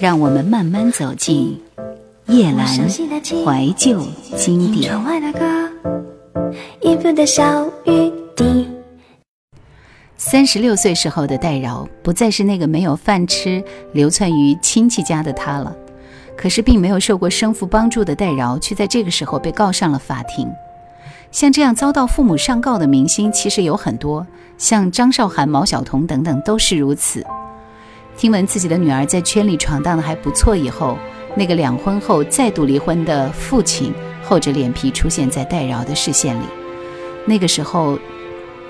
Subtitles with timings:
[0.00, 1.60] 让我们慢慢走进
[2.26, 4.02] 叶阑怀旧
[4.36, 4.92] 经典。
[10.16, 13.62] 三十六岁时候的戴娆，不再是那个没有饭吃、
[13.92, 15.74] 流窜于亲戚家的她了。
[16.36, 20.50] 可是，并没有受过生父帮助的戴娆，却在这个时候被告上了法庭。
[21.30, 24.26] 像这样遭到父母上告的明星，其实有很多，
[24.58, 27.24] 像张韶涵、毛晓彤等等，都是如此。
[28.16, 30.96] 听闻自己的女儿在圈里闯荡的还不错以后，
[31.36, 36.44] 那个两婚后再度离婚的父亲厚着脸皮出现在戴娆的视线里。
[37.26, 37.98] 那个时候，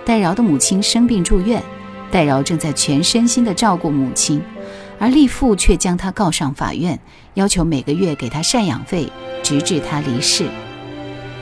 [0.04, 1.62] 戴娆的母亲生病住院，
[2.10, 4.42] 戴娆正在全身心的照顾母亲，
[4.98, 6.98] 而立父却将她告上法院，
[7.34, 10.46] 要求每个月给她赡养费，直至她离世。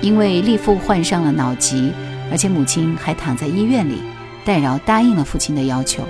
[0.01, 1.93] 因为立父患上了脑疾，
[2.33, 3.99] 而且母亲还躺在医院里，
[4.45, 6.03] 戴娆答应了父亲的要求。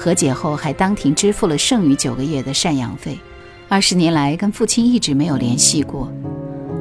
[0.00, 3.18] 和解后，还当庭支付了剩余九个月的赡养费。
[3.68, 6.10] 二十年来，跟父亲一直没有联系过。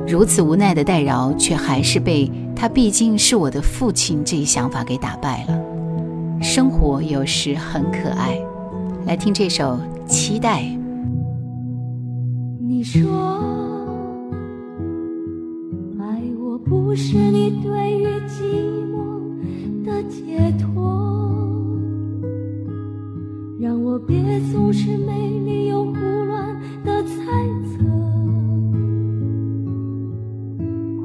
[0.07, 5.61] 如此无奈的戴娆，却还是被他毕竟是我的父亲这一想法给打败了。
[6.41, 8.39] 生活有时很可爱，
[9.05, 10.61] 来听这首《期待》。
[12.61, 13.01] 你说，
[15.99, 18.45] 爱我不是你对于寂
[18.93, 21.18] 寞的解脱。
[23.61, 27.25] 让我别总是没理由胡乱的猜
[27.65, 27.83] 测，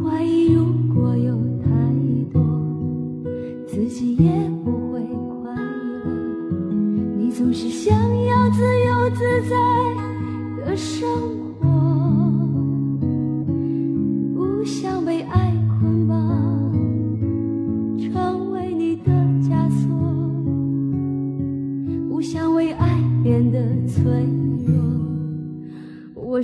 [0.01, 1.69] 怀疑如果有太
[2.33, 2.41] 多，
[3.67, 4.31] 自己也
[4.65, 5.01] 不会
[5.43, 6.07] 快乐。
[7.19, 7.93] 你总是想
[8.25, 9.57] 要自由自在
[10.65, 11.34] 的生活，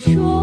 [0.01, 0.40] 说，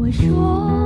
[0.00, 0.79] 我说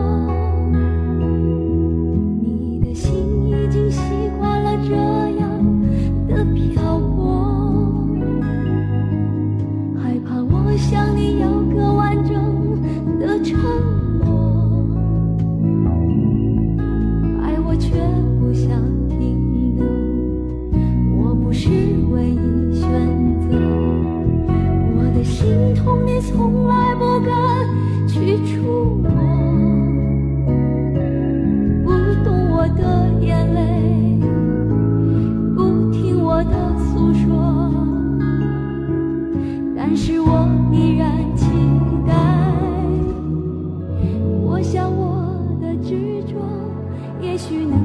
[47.34, 47.83] 也许能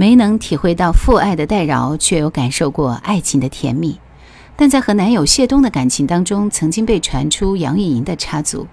[0.00, 4.00] 没能体会到父爱的戴娆，却有感受过爱情的甜蜜。
[4.56, 8.66] 但在和男友谢东的感情当中，曾经被传出杨钰莹的插足。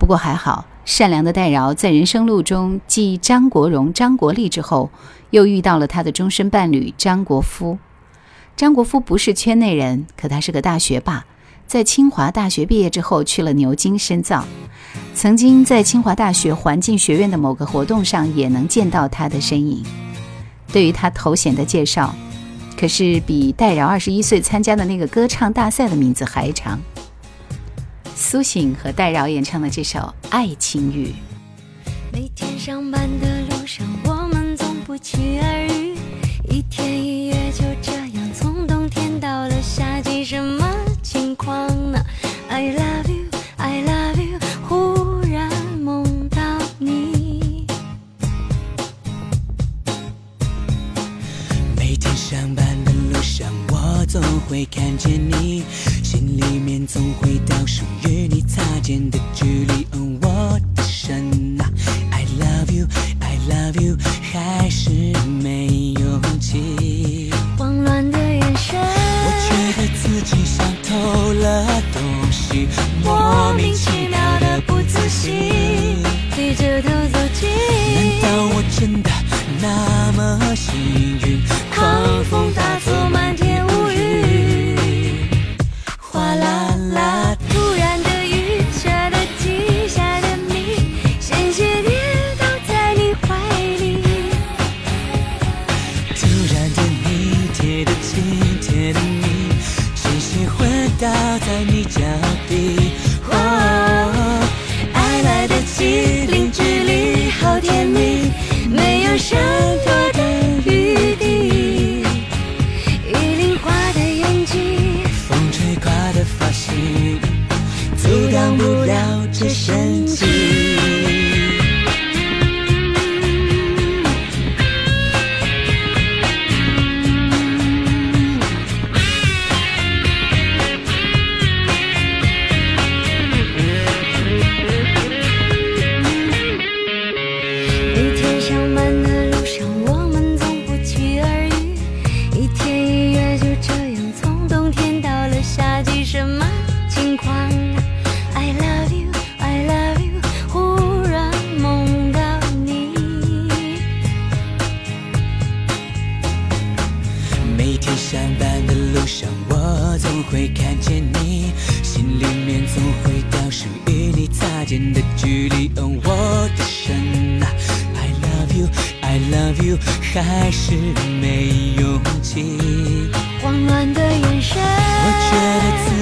[0.00, 4.90] 不过还好，善良的戴娆在人生路中继张国荣、张国立之后，
[5.30, 7.78] 又遇到了他的终身伴侣张国夫。
[8.56, 11.24] 张国夫不是圈内人，可他是个大学霸，
[11.68, 14.44] 在清华大学毕业之后去了牛津深造。
[15.14, 19.84] 曾经在清华大学环境学院的某个活动上，也能见到他的身影。
[20.72, 22.14] 对于他头衔的介绍。
[22.76, 26.78] 可是比戴饶二十一岁参加的那个歌唱大赛的名字还长。
[28.16, 29.98] 苏醒和戴饶演唱的这首
[30.30, 31.08] 《爱情雨》。
[32.12, 35.83] 每天上班的路上，我们总不期而遇，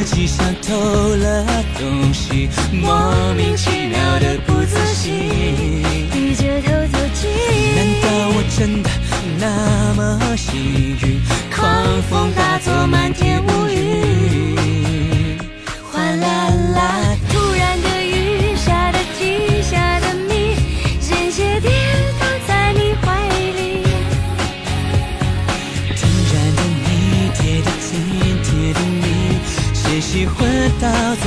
[0.04, 0.75] 自己像偷
[1.14, 1.47] 了
[1.78, 5.80] 东西，莫名其妙的不自信。
[6.11, 7.30] 低着头走进，
[7.76, 8.90] 难道我真的
[9.38, 11.21] 那么幸运？
[11.54, 13.31] 狂风大作，满天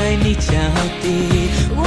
[0.05, 0.51] 在你脚
[1.01, 1.49] 底。
[1.75, 1.83] 哦，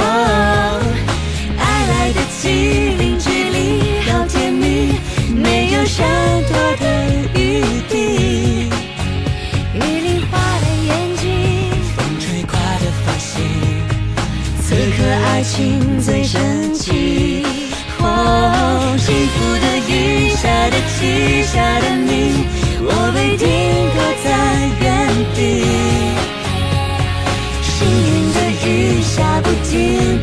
[1.57, 2.49] 爱来得及，
[2.97, 4.91] 零距离，好甜蜜，
[5.33, 6.05] 没有闪
[6.49, 6.83] 躲的
[7.33, 8.67] 余地。
[9.73, 13.39] 雨淋花的眼睛，风吹垮的发型，
[14.63, 17.45] 此刻爱情最神奇。
[17.99, 22.43] 哦，幸福的雨下的急，下的你，
[22.81, 23.47] 我被定
[29.69, 30.18] 下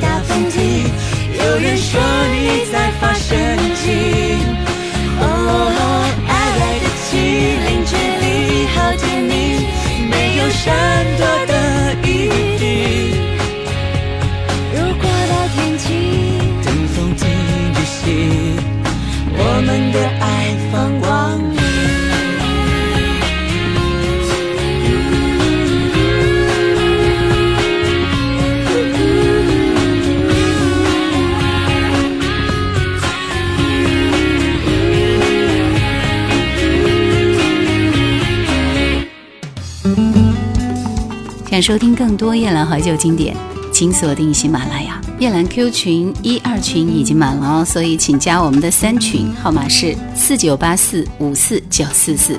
[41.57, 43.35] 想收听更多夜兰怀旧经典，
[43.73, 45.01] 请锁定喜马拉雅。
[45.19, 52.39] 叶兰 Q 群一二群已经满了哦，所以请加我们的三群，号码是四九八四五四九四四，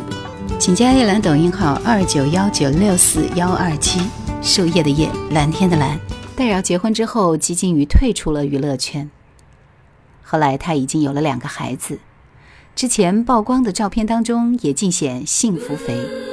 [0.59, 3.99] 请加叶兰抖音号二九幺九六四幺二七，
[4.43, 5.99] 树叶的叶，蓝天的蓝。
[6.35, 9.09] 戴娆结婚之后，吉金于退出了娱乐圈。
[10.21, 11.97] 后来他已经有了两个孩子，
[12.75, 16.26] 之前曝光的照片当中也尽显幸福肥。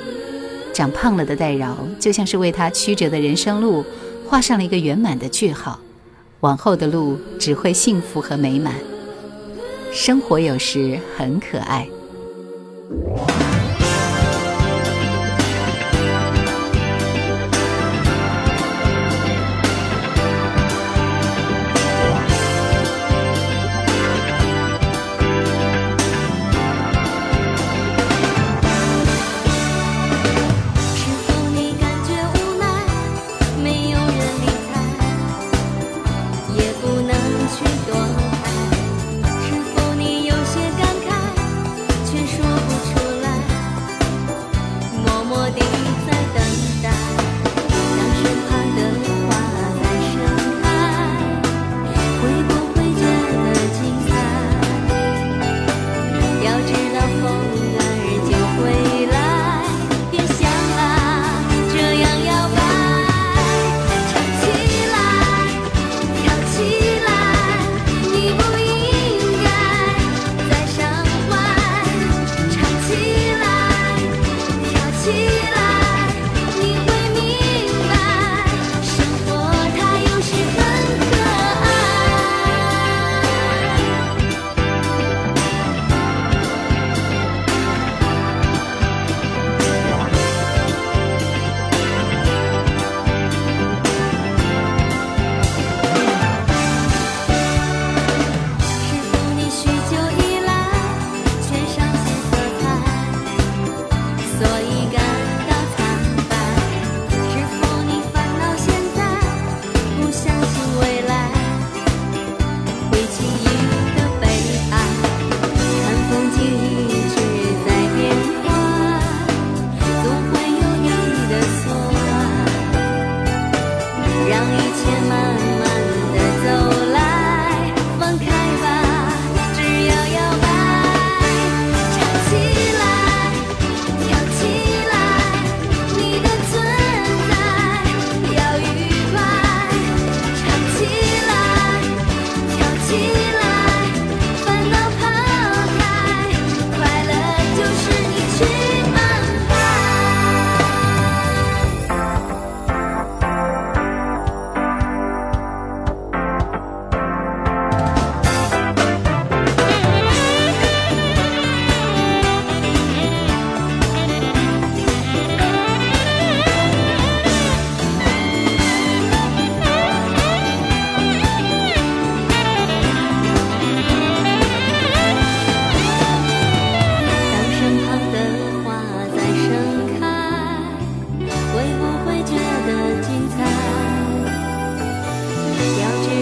[0.74, 3.84] 长胖了的戴娆，就像是为他曲折的人生路
[4.26, 5.78] 画上了一个圆满的句号。
[6.40, 8.74] 往后的路只会幸福和美满，
[9.92, 11.88] 生活有时很可爱。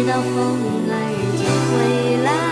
[0.04, 0.96] 等到风来
[1.36, 2.51] 就回来。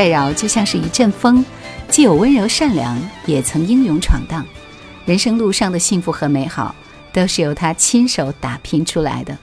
[0.00, 1.44] 戴娆就像是一阵风，
[1.90, 4.46] 既有温柔善良，也曾英勇闯荡。
[5.04, 6.74] 人生路上的幸福和美好，
[7.12, 9.36] 都是由他亲手打拼出来的。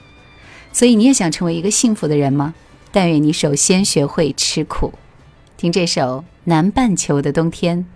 [0.72, 2.54] 所以，你也想成为一个幸福的人吗？
[2.90, 4.92] 但愿你首先学会吃苦。
[5.56, 7.86] 听这首《南半球的冬天》。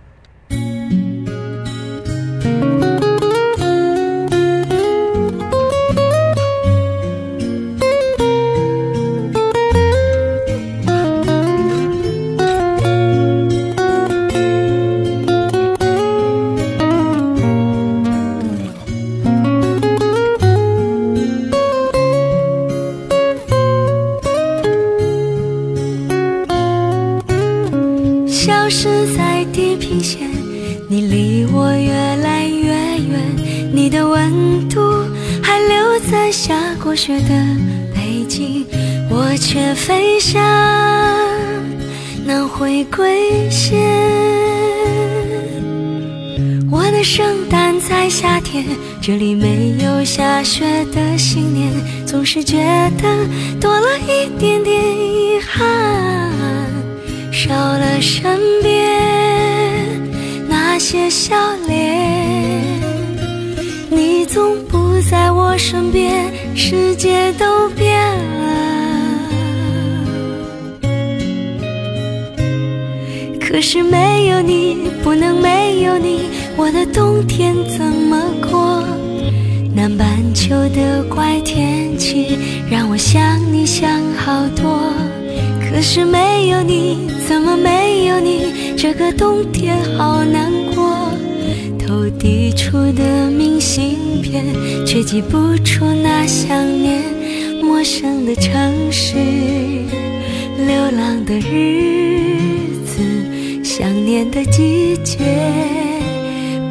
[42.73, 43.79] 南回归线。
[46.71, 48.65] 我的圣诞在夏天，
[48.99, 51.71] 这里没有下雪的新年，
[52.07, 52.57] 总是觉
[52.99, 53.27] 得
[53.61, 55.61] 多了一点点遗憾。
[57.31, 60.01] 少了身边
[60.49, 61.35] 那些笑
[61.67, 62.81] 脸，
[63.91, 68.62] 你总不在我身边，世界都变了。
[73.53, 76.21] 可是没有你，不能没有你，
[76.57, 78.83] 我的冬天怎么过？
[79.75, 82.35] 南半球的怪天气
[82.67, 84.91] 让我想你想好多。
[85.61, 88.73] 可是没有你，怎么没有你？
[88.75, 91.11] 这个冬天好难过。
[91.77, 94.43] 投递出的明信片，
[94.83, 97.03] 却寄不出那想念。
[97.61, 98.51] 陌生的城
[98.91, 99.13] 市，
[100.57, 102.72] 流浪的日，
[103.75, 105.17] 想念的季节，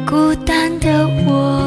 [0.07, 1.62] 孤单的我。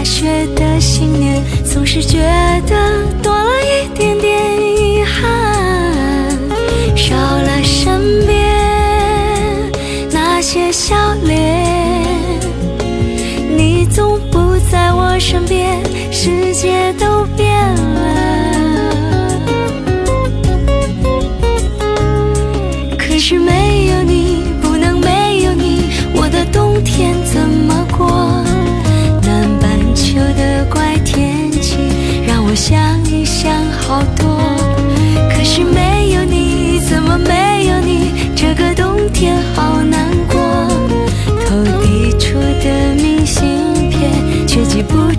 [0.00, 2.18] 有下雪的新年，总是觉
[2.66, 6.26] 得多了一点点遗憾，
[6.96, 8.40] 少了身边
[10.10, 12.40] 那些笑脸，
[13.54, 15.78] 你总不在我身边，
[16.10, 18.16] 世界都变了。
[22.96, 28.29] 可是没有你，不能没有你，我的冬天怎么过？
[32.70, 34.38] 想一想好多。
[35.28, 38.30] 可是没有你，怎么没有你？
[38.36, 40.38] 这个冬天好难过。
[41.48, 45.12] 投递出的明信片，却寄不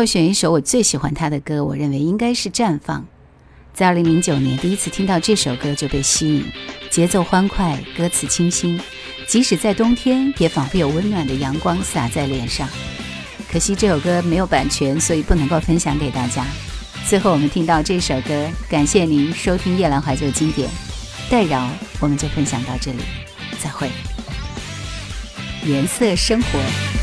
[0.00, 3.00] 如果要选一首我最喜欢他的歌，我认为应该是《绽放》。
[3.74, 6.46] 在二零零九年第一次听到这首歌就被吸引，
[6.88, 8.80] 节奏欢快，歌词清新，
[9.28, 12.66] 即使在冬天也仿佛有温暖的阳光洒在脸上。
[13.52, 16.46] 可惜这首歌没有版权，所以不能够分享给大家。
[17.06, 20.66] 最后我们听到这首歌，感谢您收听夜兰怀旧经典，
[21.28, 23.00] 代饶我们就分享到这里，
[23.62, 23.90] 再会。
[25.66, 26.99] 颜色生活。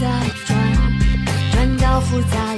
[0.00, 0.06] 再
[0.46, 0.56] 转
[1.50, 2.54] 转到复杂